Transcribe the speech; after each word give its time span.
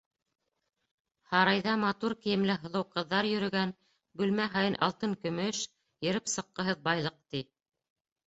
Һарайҙа 1.33 1.73
матур 1.81 2.13
кейемле 2.23 2.55
һылыу 2.63 2.87
ҡыҙҙар 2.95 3.29
йөрөгән, 3.33 3.75
бүлмә 4.21 4.49
һайын 4.55 4.77
алтын-көмөш, 4.87 5.59
йырып 6.07 6.31
сыҡҡыһыҙ 6.37 6.81
байлыҡ, 6.89 7.21
ти. 7.35 7.43